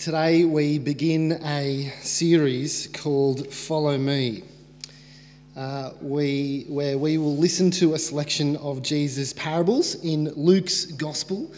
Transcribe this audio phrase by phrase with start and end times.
[0.00, 4.42] Today we begin a series called Follow Me,
[5.54, 11.52] uh, we, where we will listen to a selection of Jesus' parables in Luke's Gospel.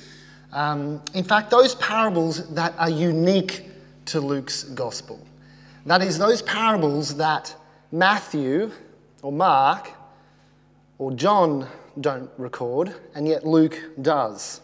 [0.53, 3.71] Um, in fact, those parables that are unique
[4.07, 5.25] to Luke's Gospel.
[5.87, 7.55] That is, those parables that
[7.93, 8.73] Matthew
[9.23, 9.89] or Mark
[10.99, 11.69] or John
[12.01, 14.63] don't record, and yet Luke does.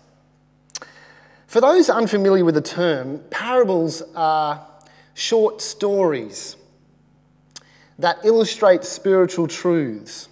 [1.48, 4.66] For those unfamiliar with the term, parables are
[5.14, 6.56] short stories
[7.98, 10.28] that illustrate spiritual truths.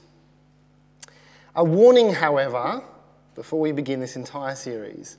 [1.54, 2.82] A warning, however,
[3.34, 5.18] before we begin this entire series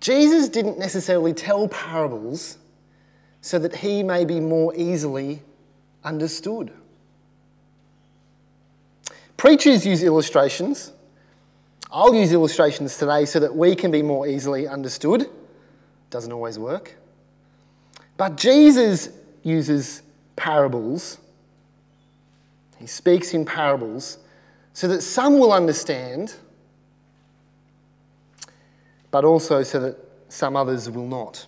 [0.00, 2.58] Jesus didn't necessarily tell parables
[3.40, 5.42] so that he may be more easily
[6.02, 6.72] understood.
[9.36, 10.92] Preachers use illustrations
[11.92, 15.28] I'll use illustrations today so that we can be more easily understood.
[16.08, 16.96] Doesn't always work.
[18.16, 19.10] But Jesus
[19.42, 20.02] uses
[20.34, 21.18] parables.
[22.78, 24.18] He speaks in parables
[24.72, 26.34] so that some will understand,
[29.10, 29.98] but also so that
[30.30, 31.46] some others will not.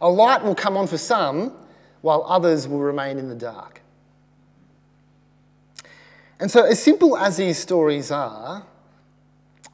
[0.00, 1.52] A light will come on for some,
[2.00, 3.80] while others will remain in the dark.
[6.40, 8.64] And so, as simple as these stories are,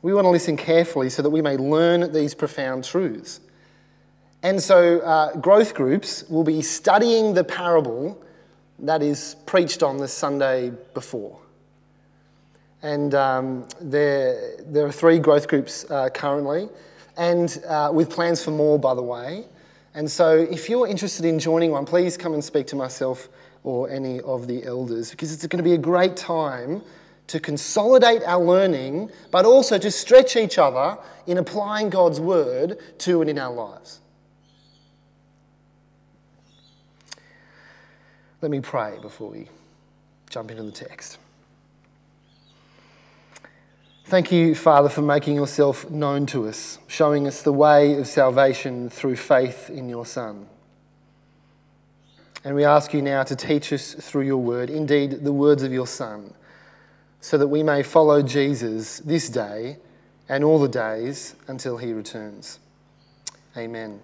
[0.04, 3.40] we want to listen carefully so that we may learn these profound truths.
[4.42, 8.22] And so, uh, growth groups will be studying the parable
[8.80, 11.38] that is preached on the Sunday before.
[12.82, 16.68] And um, there, there are three growth groups uh, currently,
[17.16, 19.46] and uh, with plans for more, by the way.
[19.94, 23.30] And so, if you're interested in joining one, please come and speak to myself
[23.62, 26.82] or any of the elders because it's going to be a great time
[27.26, 33.20] to consolidate our learning, but also to stretch each other in applying God's word to
[33.20, 34.00] and in our lives.
[38.40, 39.48] Let me pray before we
[40.28, 41.18] jump into the text.
[44.06, 48.90] Thank you, Father, for making yourself known to us, showing us the way of salvation
[48.90, 50.46] through faith in your Son.
[52.44, 55.72] And we ask you now to teach us through your word, indeed, the words of
[55.72, 56.34] your Son
[57.24, 59.78] so that we may follow Jesus this day
[60.28, 62.58] and all the days until he returns.
[63.56, 64.02] Amen.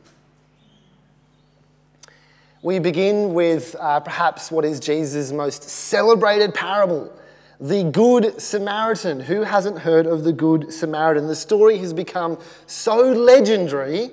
[2.63, 7.13] We begin with uh, perhaps what is Jesus' most celebrated parable
[7.61, 9.21] the Good Samaritan.
[9.21, 11.27] Who hasn't heard of the Good Samaritan?
[11.27, 14.13] The story has become so legendary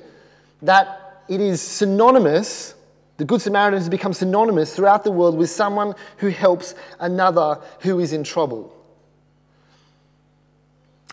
[0.61, 2.75] that it is synonymous.
[3.15, 8.01] The Good Samaritan has become synonymous throughout the world with someone who helps another who
[8.01, 8.73] is in trouble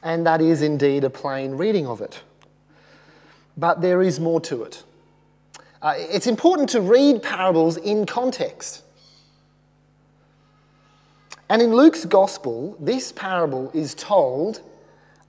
[0.04, 2.20] and that is indeed a plain reading of it.
[3.56, 4.84] But there is more to it.
[5.81, 8.82] Uh, it's important to read parables in context.
[11.48, 14.60] And in Luke's gospel, this parable is told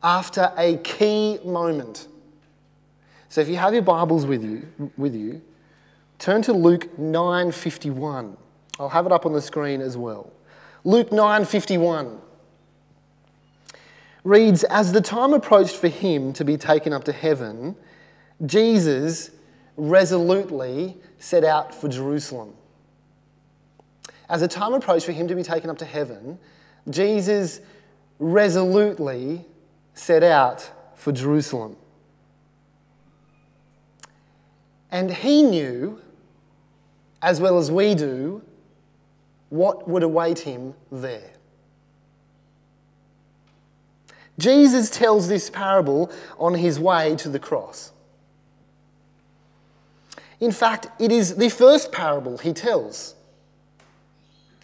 [0.03, 2.07] after a key moment.
[3.29, 5.41] So if you have your Bibles with you, with you
[6.19, 8.37] turn to Luke 9:51.
[8.79, 10.31] I'll have it up on the screen as well.
[10.83, 12.19] Luke 9:51
[14.25, 17.77] reads As the time approached for him to be taken up to heaven,
[18.45, 19.31] Jesus
[19.77, 22.53] resolutely set out for Jerusalem.
[24.27, 26.39] As the time approached for him to be taken up to heaven,
[26.89, 27.61] Jesus
[28.19, 29.45] resolutely
[29.93, 31.77] set out for Jerusalem.
[34.91, 36.01] And he knew,
[37.21, 38.41] as well as we do,
[39.49, 41.34] what would await him there.
[44.37, 47.91] Jesus tells this parable on his way to the cross.
[50.39, 53.15] In fact, it is the first parable he tells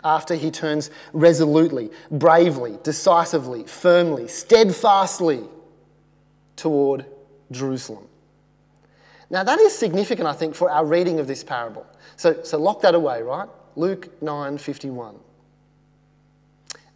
[0.04, 5.44] after he turns resolutely, bravely, decisively, firmly, steadfastly
[6.56, 7.06] toward
[7.52, 8.08] Jerusalem.
[9.29, 11.85] Now, that is significant, I think, for our reading of this parable.
[12.18, 13.47] So, so lock that away, right?
[13.76, 15.16] Luke 9 51.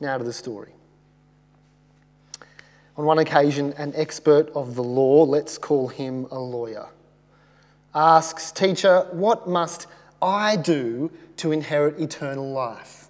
[0.01, 0.74] Now to the story.
[2.97, 6.88] On one occasion, an expert of the law, let's call him a lawyer,
[7.94, 9.88] asks, Teacher, what must
[10.21, 13.09] I do to inherit eternal life?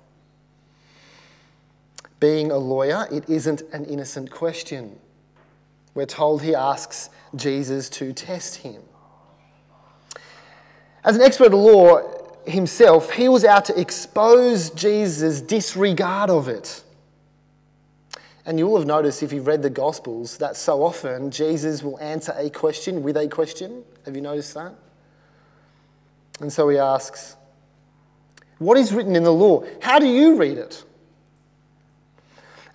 [2.20, 4.98] Being a lawyer, it isn't an innocent question.
[5.94, 8.82] We're told he asks Jesus to test him.
[11.04, 12.02] As an expert of law
[12.48, 16.82] himself, he was out to expose Jesus' disregard of it.
[18.46, 22.34] And you'll have noticed if you've read the Gospels that so often Jesus will answer
[22.38, 23.84] a question with a question.
[24.06, 24.76] Have you noticed that?
[26.40, 27.36] And so he asks,
[28.60, 29.64] What is written in the law?
[29.82, 30.84] How do you read it?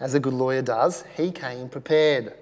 [0.01, 2.35] As a good lawyer does, he came prepared.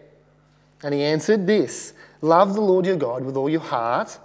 [0.83, 1.93] And he answered this
[2.23, 4.19] Love the Lord your God with all your heart,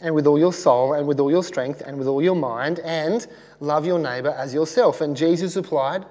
[0.00, 2.80] and with all your soul, and with all your strength, and with all your mind,
[2.80, 3.26] and
[3.60, 5.00] love your neighbour as yourself.
[5.00, 6.04] And Jesus replied,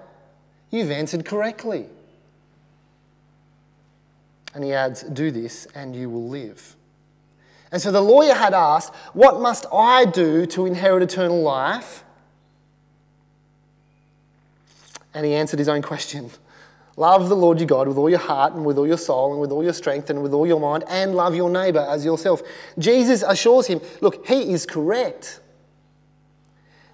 [0.71, 1.87] You've answered correctly.
[4.53, 6.75] And he adds, Do this, and you will live.
[7.71, 12.03] And so the lawyer had asked, What must I do to inherit eternal life?
[15.13, 16.31] And he answered his own question
[16.95, 19.41] Love the Lord your God with all your heart and with all your soul and
[19.41, 22.41] with all your strength and with all your mind, and love your neighbour as yourself.
[22.77, 25.39] Jesus assures him, Look, he is correct.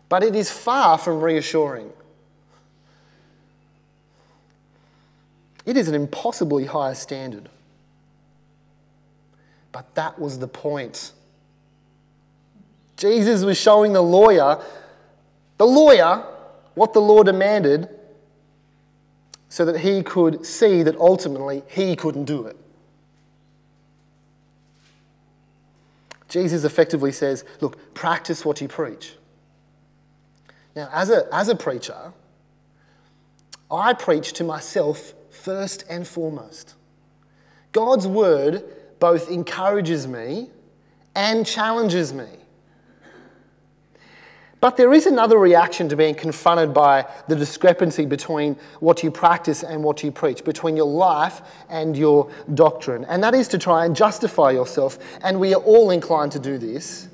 [0.07, 1.91] But it is far from reassuring.
[5.69, 7.47] It is an impossibly high standard.
[9.71, 11.11] But that was the point.
[12.97, 14.59] Jesus was showing the lawyer,
[15.59, 16.25] the lawyer,
[16.73, 17.87] what the law demanded
[19.49, 22.57] so that he could see that ultimately he couldn't do it.
[26.29, 29.13] Jesus effectively says, Look, practice what you preach.
[30.75, 32.11] Now, as a, as a preacher,
[33.69, 35.13] I preach to myself
[35.43, 36.75] first and foremost.
[37.71, 38.63] God's word
[38.99, 40.49] both encourages me
[41.15, 42.27] and challenges me.
[44.61, 49.63] But there is another reaction to being confronted by the discrepancy between what you practice
[49.63, 53.05] and what you preach, between your life and your doctrine.
[53.05, 54.99] And that is to try and justify yourself.
[55.23, 57.07] And we are all inclined to do this.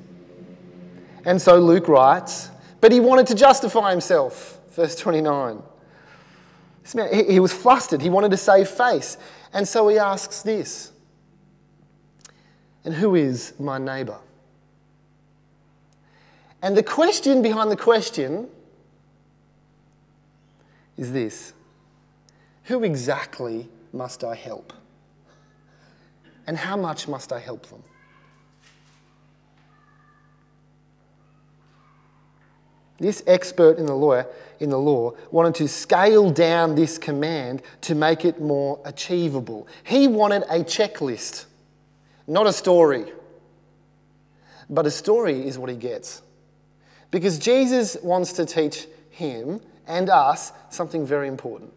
[1.23, 2.49] And so Luke writes,
[2.81, 4.59] but he wanted to justify himself.
[4.71, 5.61] Verse 29.
[6.93, 8.01] He was flustered.
[8.01, 9.17] He wanted to save face.
[9.53, 10.91] And so he asks this
[12.83, 14.19] And who is my neighbour?
[16.61, 18.49] And the question behind the question
[20.97, 21.53] is this
[22.63, 24.73] Who exactly must I help?
[26.47, 27.83] And how much must I help them?
[32.97, 34.23] This expert in the law,
[34.59, 39.67] in the law wanted to scale down this command to make it more achievable.
[39.83, 41.45] He wanted a checklist,
[42.27, 43.05] not a story.
[44.69, 46.21] But a story is what he gets.
[47.11, 51.71] Because Jesus wants to teach him and us something very important.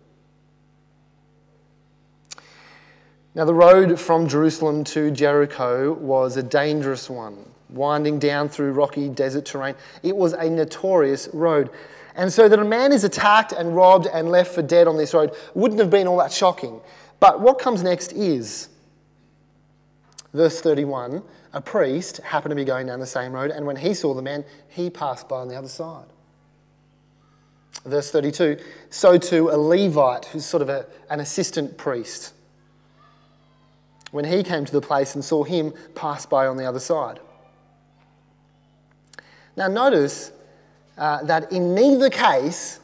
[3.34, 9.08] Now, the road from Jerusalem to Jericho was a dangerous one, winding down through rocky
[9.08, 9.74] desert terrain.
[10.02, 11.70] It was a notorious road.
[12.14, 15.14] And so that a man is attacked and robbed and left for dead on this
[15.14, 16.80] road wouldn't have been all that shocking.
[17.20, 18.68] But what comes next is
[20.32, 21.22] verse 31
[21.52, 24.22] a priest happened to be going down the same road, and when he saw the
[24.22, 26.04] man, he passed by on the other side.
[27.84, 28.58] Verse 32
[28.90, 32.34] so too a Levite, who's sort of a, an assistant priest,
[34.10, 37.20] when he came to the place and saw him, passed by on the other side.
[39.58, 40.30] Now, notice
[40.96, 42.78] uh, that in neither case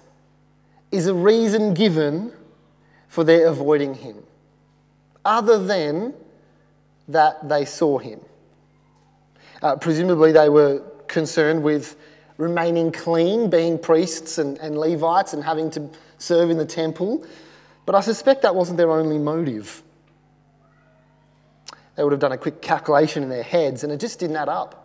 [0.90, 2.32] is a reason given
[3.06, 4.24] for their avoiding him,
[5.24, 6.14] other than
[7.06, 8.18] that they saw him.
[9.62, 11.96] Uh, presumably, they were concerned with
[12.38, 15.88] remaining clean, being priests and, and Levites and having to
[16.18, 17.24] serve in the temple.
[17.86, 19.80] But I suspect that wasn't their only motive.
[21.94, 24.48] They would have done a quick calculation in their heads, and it just didn't add
[24.48, 24.83] up.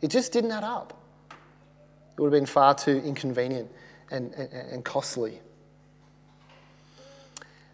[0.00, 0.92] It just didn't add up.
[1.30, 3.70] It would have been far too inconvenient
[4.10, 5.40] and, and, and costly.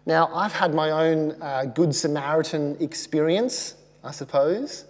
[0.05, 4.85] Now, I've had my own uh, Good Samaritan experience, I suppose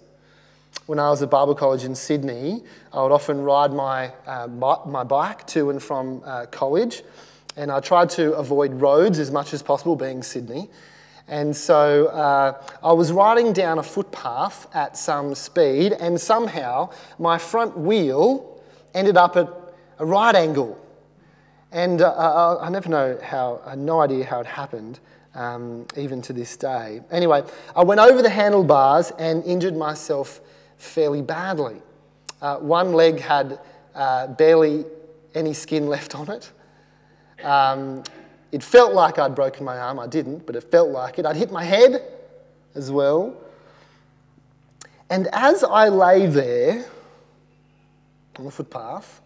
[0.86, 5.04] when I was at Bible College in Sydney, I would often ride my, uh, my
[5.04, 7.04] bike to and from uh, college,
[7.56, 10.70] and I tried to avoid roads as much as possible, being Sydney.
[11.28, 17.38] And so uh, I was riding down a footpath at some speed, and somehow my
[17.38, 18.62] front wheel
[18.94, 19.48] ended up at
[20.00, 20.80] a right angle.
[21.72, 25.00] And uh, uh, I, I never know how, I had no idea how it happened.
[25.36, 27.02] Um, even to this day.
[27.10, 27.42] Anyway,
[27.76, 30.42] I went over the handlebars and injured myself
[30.78, 31.82] fairly badly.
[32.40, 33.60] Uh, one leg had
[33.96, 34.86] uh, barely
[35.34, 36.52] any skin left on it.
[37.44, 38.04] Um,
[38.54, 39.98] it felt like I'd broken my arm.
[39.98, 41.26] I didn't, but it felt like it.
[41.26, 42.04] I'd hit my head
[42.76, 43.36] as well.
[45.10, 46.86] And as I lay there
[48.38, 49.22] on the footpath,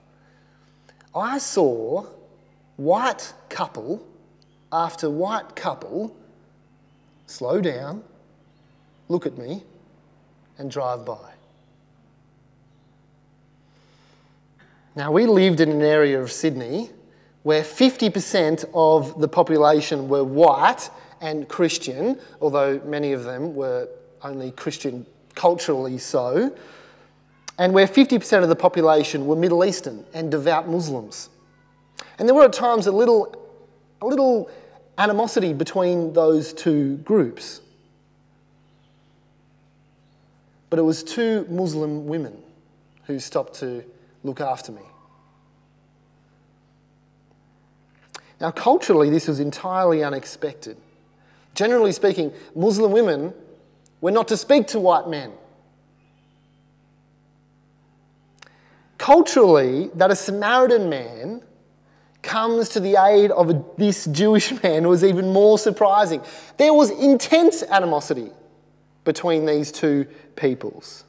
[1.13, 2.05] I saw
[2.77, 4.01] white couple
[4.71, 6.15] after white couple
[7.25, 8.03] slow down,
[9.09, 9.61] look at me,
[10.57, 11.33] and drive by.
[14.95, 16.91] Now, we lived in an area of Sydney
[17.47, 20.89] where 50% of the population were white
[21.21, 23.87] and Christian, although many of them were
[24.21, 26.53] only Christian culturally so,
[27.57, 31.29] and where 50% of the population were Middle Eastern and devout Muslims.
[32.19, 33.33] And there were at times a little,
[34.01, 34.49] a little
[34.97, 37.61] animosity between those two groups.
[40.69, 42.37] But it was two Muslim women
[43.05, 43.85] who stopped to
[44.25, 44.81] look after me.
[48.39, 50.77] Now, culturally, this was entirely unexpected.
[51.55, 53.33] Generally speaking, Muslim women
[53.99, 55.31] were not to speak to white men.
[58.97, 61.41] Culturally, that a Samaritan man
[62.21, 66.21] comes to the aid of a, this Jewish man was even more surprising.
[66.57, 68.29] There was intense animosity
[69.03, 71.05] between these two peoples.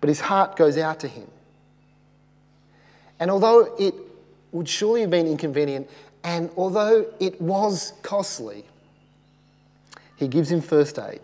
[0.00, 1.28] But his heart goes out to him.
[3.18, 3.94] And although it
[4.52, 5.88] would surely have been inconvenient,
[6.22, 8.64] and although it was costly,
[10.16, 11.20] he gives him first aid,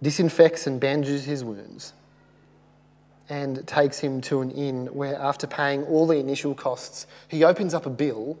[0.00, 1.92] disinfects and bandages his wounds,
[3.28, 7.74] and takes him to an inn where, after paying all the initial costs, he opens
[7.74, 8.38] up a bill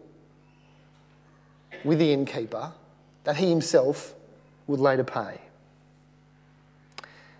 [1.84, 2.72] with the innkeeper
[3.24, 4.14] that he himself
[4.68, 5.40] would later pay.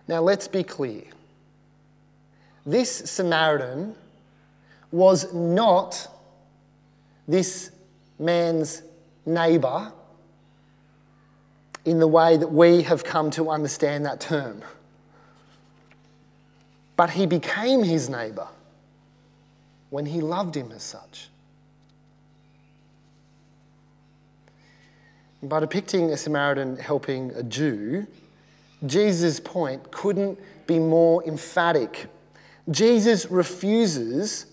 [0.09, 1.05] Now, let's be clear.
[2.65, 3.95] This Samaritan
[4.91, 6.09] was not
[7.29, 7.71] this
[8.19, 8.83] man's
[9.25, 9.93] neighbour
[11.85, 14.63] in the way that we have come to understand that term.
[16.97, 18.49] But he became his neighbour
[19.91, 21.29] when he loved him as such.
[25.43, 28.07] By depicting a Samaritan helping a Jew,
[28.85, 32.07] Jesus' point couldn't be more emphatic.
[32.71, 34.47] Jesus refuses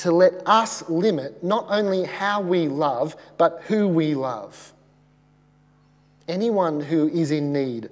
[0.00, 4.72] to let us limit not only how we love, but who we love.
[6.26, 7.90] Anyone who is in need,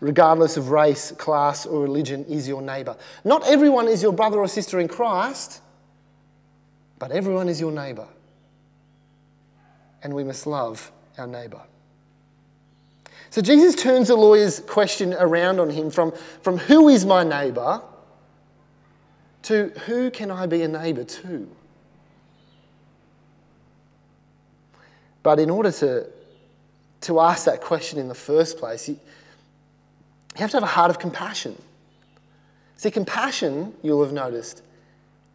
[0.00, 2.96] regardless of race, class, or religion, is your neighbour.
[3.24, 5.60] Not everyone is your brother or sister in Christ,
[6.98, 8.08] but everyone is your neighbour.
[10.02, 11.60] And we must love our neighbour.
[13.30, 16.12] So Jesus turns the lawyer's question around on him from,
[16.42, 17.82] from who is my neighbour
[19.42, 21.48] to who can I be a neighbour to?
[25.22, 26.06] But in order to,
[27.02, 30.90] to ask that question in the first place, you, you have to have a heart
[30.90, 31.60] of compassion.
[32.76, 34.62] See, compassion, you'll have noticed,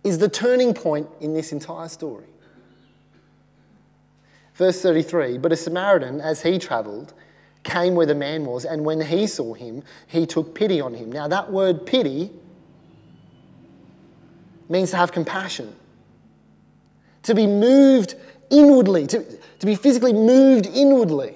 [0.04, 2.26] is the turning point in this entire story.
[4.56, 7.14] Verse 33 But a Samaritan, as he travelled,
[7.64, 11.12] came where the man was, and when he saw him, he took pity on him.
[11.12, 12.32] Now, that word pity
[14.70, 15.76] means to have compassion,
[17.24, 18.16] to be moved
[18.50, 19.24] inwardly, to,
[19.60, 21.36] to be physically moved inwardly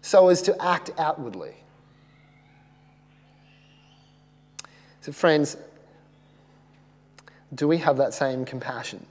[0.00, 1.54] so as to act outwardly.
[5.00, 5.56] So, friends,
[7.54, 9.04] do we have that same compassion?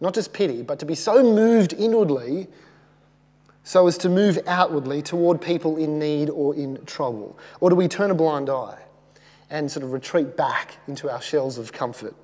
[0.00, 2.48] Not just pity, but to be so moved inwardly
[3.64, 7.38] so as to move outwardly toward people in need or in trouble?
[7.60, 8.78] Or do we turn a blind eye
[9.50, 12.14] and sort of retreat back into our shells of comfort?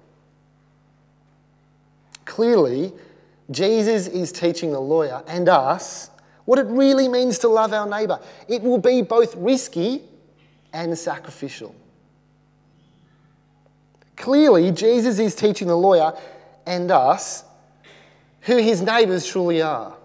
[2.38, 2.92] Clearly,
[3.50, 6.09] Jesus is teaching the lawyer and us
[6.45, 8.21] what it really means to love our neighbour.
[8.47, 10.02] It will be both risky
[10.73, 11.75] and sacrificial.
[14.14, 16.12] Clearly, Jesus is teaching the lawyer
[16.64, 17.42] and us
[18.42, 19.97] who his neighbours truly are.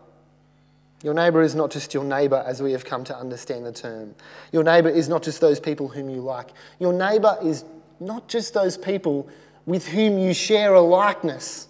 [1.03, 4.15] Your neighbour is not just your neighbour as we have come to understand the term.
[4.51, 6.49] Your neighbour is not just those people whom you like.
[6.79, 7.63] Your neighbour is
[7.99, 9.29] not just those people
[9.67, 11.67] with whom you share a likeness.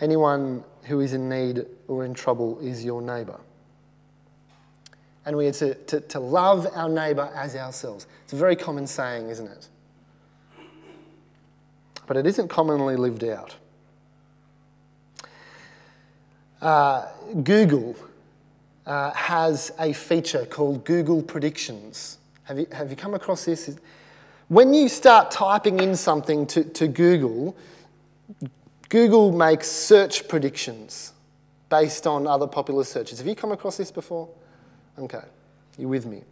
[0.00, 3.38] Anyone who is in need or in trouble is your neighbour.
[5.26, 8.06] And we are to, to, to love our neighbour as ourselves.
[8.24, 9.68] It's a very common saying, isn't it?
[12.06, 13.56] But it isn't commonly lived out.
[16.62, 17.06] Uh,
[17.42, 17.94] Google
[18.86, 22.18] uh, has a feature called Google Predictions.
[22.44, 23.76] Have you, have you come across this?
[24.48, 27.54] When you start typing in something to, to Google,
[28.88, 31.12] Google makes search predictions
[31.68, 33.18] based on other popular searches.
[33.18, 34.28] Have you come across this before?
[34.98, 35.22] Okay,
[35.76, 36.22] you with me?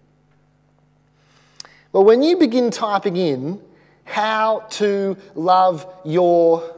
[1.92, 3.60] Well, when you begin typing in
[4.04, 6.75] how to love your,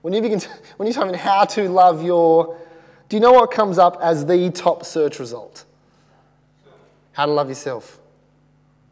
[0.00, 2.58] when you begin, to, when you type in how to love your,
[3.08, 5.64] do you know what comes up as the top search result?
[7.12, 7.98] How to love yourself.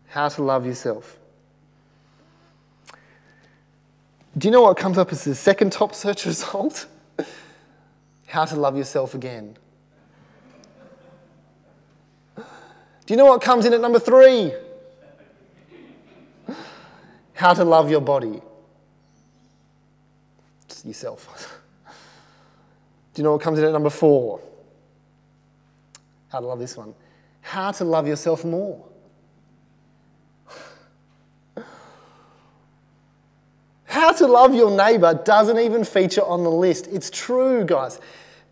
[0.09, 1.20] How to love yourself.
[4.41, 6.87] Do you know what comes up as the second top search result?
[8.27, 9.59] How to love yourself again.
[12.37, 12.45] Do
[13.15, 14.55] you know what comes in at number three?
[17.35, 18.41] How to love your body.
[20.65, 21.61] It's yourself.
[23.13, 24.41] Do you know what comes in at number four?
[26.31, 26.95] How to love this one.
[27.43, 28.87] How to love yourself more.
[33.91, 36.87] How to love your neighbour doesn't even feature on the list.
[36.87, 38.01] It's true, guys.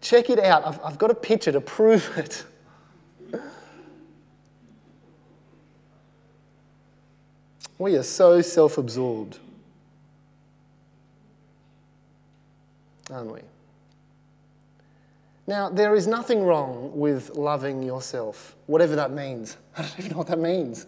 [0.01, 0.67] Check it out.
[0.67, 2.45] I've, I've got a picture to prove it.
[7.79, 9.39] We are so self absorbed,
[13.11, 13.41] aren't we?
[15.47, 19.57] Now, there is nothing wrong with loving yourself, whatever that means.
[19.77, 20.87] I don't even know what that means.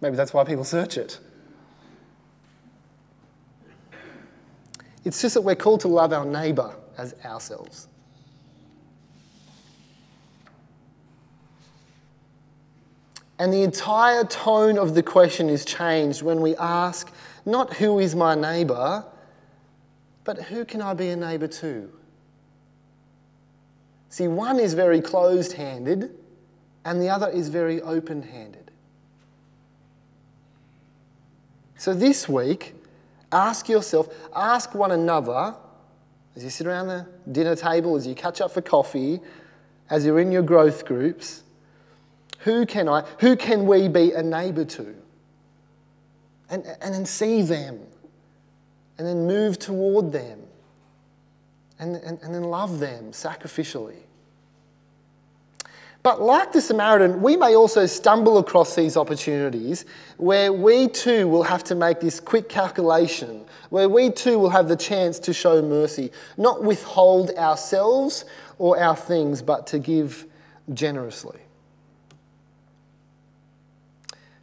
[0.00, 1.20] Maybe that's why people search it.
[5.04, 7.88] It's just that we're called to love our neighbour as ourselves.
[13.38, 17.12] And the entire tone of the question is changed when we ask
[17.46, 19.04] not who is my neighbour,
[20.24, 21.92] but who can I be a neighbour to?
[24.10, 26.10] See, one is very closed handed
[26.84, 28.70] and the other is very open handed.
[31.76, 32.74] So this week,
[33.32, 35.54] ask yourself, ask one another,
[36.36, 39.20] as you sit around the dinner table, as you catch up for coffee,
[39.90, 41.42] as you're in your growth groups,
[42.40, 44.94] who can I, who can we be a neighbour to?
[46.50, 47.80] And, and then see them,
[48.96, 50.40] and then move toward them,
[51.78, 54.02] and, and, and then love them sacrificially.
[56.08, 59.84] But like the Samaritan, we may also stumble across these opportunities
[60.16, 64.68] where we too will have to make this quick calculation, where we too will have
[64.68, 68.24] the chance to show mercy, not withhold ourselves
[68.56, 70.24] or our things, but to give
[70.72, 71.40] generously.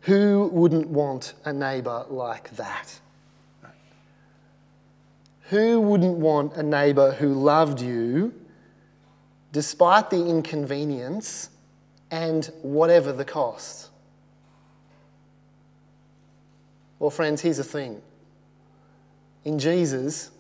[0.02, 3.00] Who wouldn't want a neighbour like that?
[5.50, 8.36] Who wouldn't want a neighbour who loved you
[9.52, 11.50] despite the inconvenience
[12.12, 13.90] and whatever the cost?
[17.00, 18.02] Well, friends, here's the thing
[19.44, 20.32] in Jesus,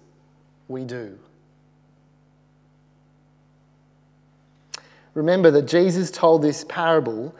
[0.67, 1.17] we do.
[5.13, 7.33] Remember that Jesus told this parable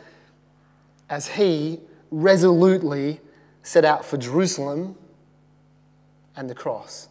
[1.10, 3.20] as he resolutely
[3.64, 4.96] set out for Jerusalem
[6.36, 7.10] and the cross.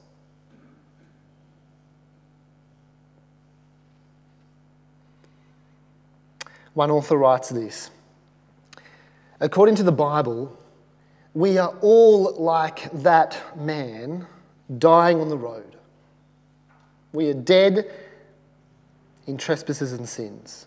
[6.75, 7.91] One author writes this
[9.41, 10.57] According to the Bible,
[11.33, 14.27] we are all like that man
[14.79, 15.77] dying on the road.
[17.13, 17.91] We are dead
[19.27, 20.67] in trespasses and sins.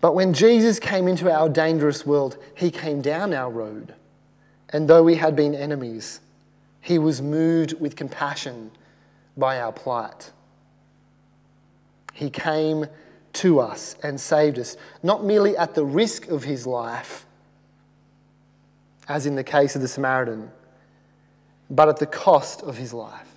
[0.00, 3.94] But when Jesus came into our dangerous world, he came down our road.
[4.68, 6.20] And though we had been enemies,
[6.80, 8.70] he was moved with compassion
[9.36, 10.30] by our plight.
[12.12, 12.86] He came
[13.34, 17.26] to us and saved us, not merely at the risk of his life,
[19.08, 20.50] as in the case of the Samaritan,
[21.70, 23.28] but at the cost of his life.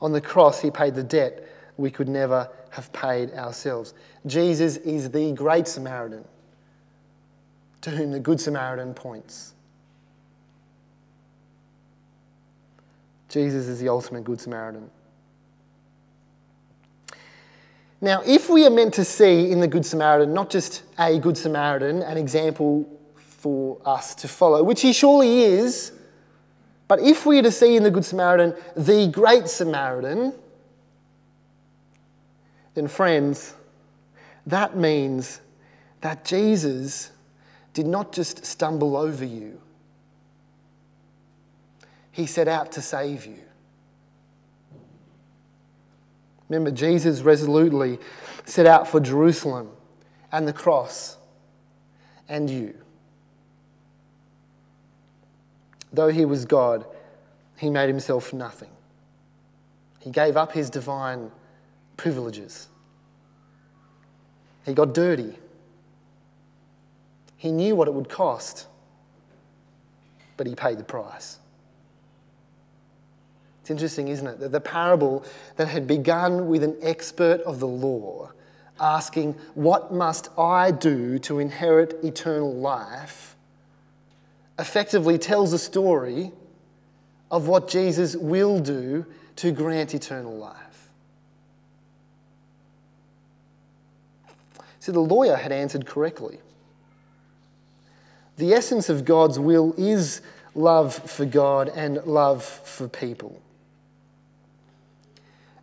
[0.00, 3.94] On the cross, he paid the debt we could never have paid ourselves.
[4.26, 6.24] Jesus is the great Samaritan
[7.82, 9.54] to whom the Good Samaritan points.
[13.28, 14.90] Jesus is the ultimate Good Samaritan.
[18.02, 21.38] Now, if we are meant to see in the Good Samaritan not just a Good
[21.38, 22.84] Samaritan, an example
[23.14, 25.92] for us to follow, which he surely is,
[26.88, 30.34] but if we are to see in the Good Samaritan the Great Samaritan,
[32.74, 33.54] then, friends,
[34.46, 35.40] that means
[36.00, 37.12] that Jesus
[37.72, 39.60] did not just stumble over you,
[42.10, 43.38] he set out to save you.
[46.52, 47.98] Remember, Jesus resolutely
[48.44, 49.70] set out for Jerusalem
[50.30, 51.16] and the cross
[52.28, 52.74] and you.
[55.94, 56.84] Though he was God,
[57.56, 58.68] he made himself nothing.
[60.00, 61.30] He gave up his divine
[61.96, 62.68] privileges.
[64.66, 65.38] He got dirty.
[67.38, 68.66] He knew what it would cost,
[70.36, 71.38] but he paid the price.
[73.62, 74.40] It's interesting, isn't it?
[74.40, 75.24] That the parable
[75.56, 78.32] that had begun with an expert of the law
[78.80, 83.36] asking, What must I do to inherit eternal life?
[84.58, 86.30] effectively tells a story
[87.30, 90.90] of what Jesus will do to grant eternal life.
[94.78, 96.38] See, the lawyer had answered correctly.
[98.36, 100.20] The essence of God's will is
[100.54, 103.40] love for God and love for people.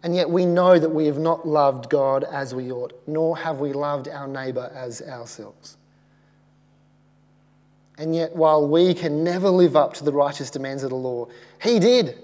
[0.02, 3.60] And yet we know that we have not loved God as we ought, nor have
[3.60, 5.78] we loved our neighbour as ourselves.
[7.98, 11.28] And yet, while we can never live up to the righteous demands of the law,
[11.62, 12.18] He did.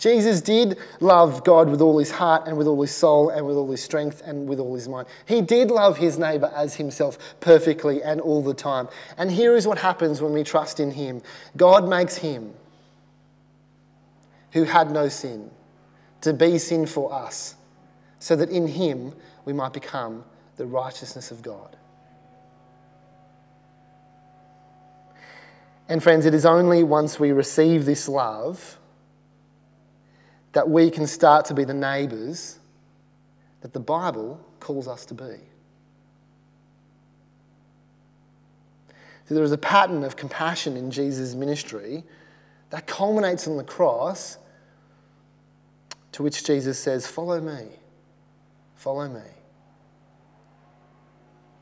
[0.00, 3.56] Jesus did love God with all his heart and with all his soul and with
[3.56, 5.06] all his strength and with all his mind.
[5.26, 8.88] He did love his neighbour as himself perfectly and all the time.
[9.18, 11.20] And here is what happens when we trust in him
[11.54, 12.54] God makes him,
[14.52, 15.50] who had no sin,
[16.22, 17.54] to be sin for us,
[18.18, 20.24] so that in him we might become
[20.56, 21.76] the righteousness of God.
[25.88, 28.78] And friends, it is only once we receive this love
[30.52, 32.58] that we can start to be the neighbours
[33.60, 35.36] that the Bible calls us to be.
[39.26, 42.04] So there is a pattern of compassion in Jesus' ministry
[42.70, 44.38] that culminates on the cross,
[46.12, 47.68] to which Jesus says, Follow me,
[48.76, 49.20] follow me.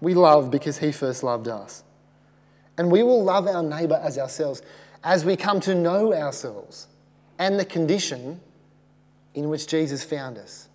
[0.01, 1.83] We love because he first loved us.
[2.77, 4.63] And we will love our neighbour as ourselves
[5.03, 6.87] as we come to know ourselves
[7.39, 8.41] and the condition
[9.35, 10.69] in which Jesus found us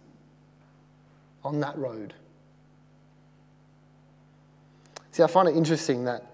[1.43, 2.13] on that road.
[5.11, 6.25] See, I find it interesting that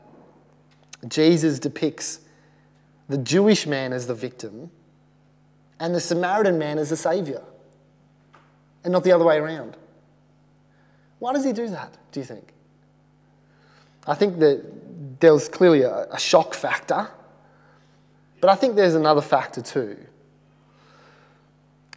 [1.07, 2.21] Jesus depicts
[3.07, 4.71] the Jewish man as the victim
[5.79, 7.41] and the Samaritan man as the saviour,
[8.83, 9.77] and not the other way around.
[11.19, 12.53] Why does he do that, do you think?
[14.07, 17.09] I think that there was clearly a, a shock factor,
[18.41, 19.97] but I think there's another factor too.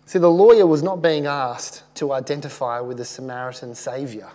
[0.06, 4.30] See, the lawyer was not being asked to identify with the Samaritan Saviour.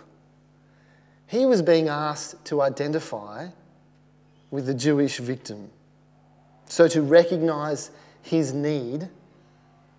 [1.26, 3.48] He was being asked to identify
[4.50, 5.70] with the Jewish victim.
[6.66, 7.90] So to recognise
[8.22, 9.08] his need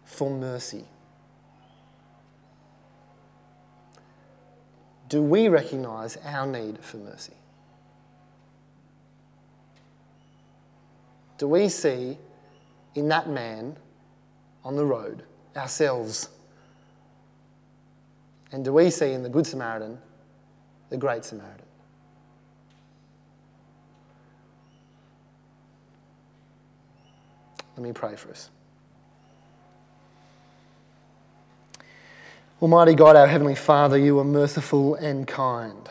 [0.09, 0.85] for mercy.
[5.07, 7.33] Do we recognise our need for mercy?
[11.37, 12.17] Do we see
[12.95, 13.77] in that man
[14.65, 15.23] on the road
[15.55, 16.29] ourselves?
[18.51, 19.99] And do we see in the Good Samaritan
[20.89, 21.65] the Great Samaritan?
[27.77, 28.49] Let me pray for us.
[32.61, 35.89] Almighty God, our Heavenly Father, you are merciful and kind.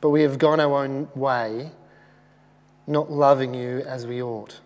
[0.00, 1.70] But we have gone our own way,
[2.86, 4.60] not loving you as we ought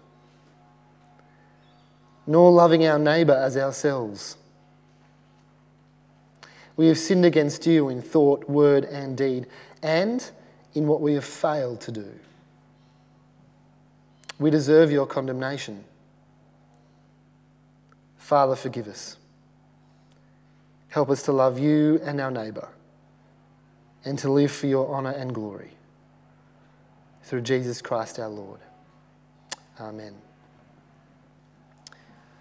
[2.26, 4.36] nor loving our neighbour as ourselves.
[6.76, 9.46] We have sinned against you in thought, word, and deed,
[9.82, 10.28] and
[10.74, 12.08] in what we have failed to do.
[14.38, 15.84] We deserve your condemnation.
[18.16, 19.16] Father, forgive us.
[20.94, 22.68] Help us to love you and our neighbour,
[24.04, 25.72] and to live for your honour and glory.
[27.24, 28.60] Through Jesus Christ our Lord.
[29.80, 30.23] Amen.